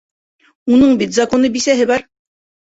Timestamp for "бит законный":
1.01-1.53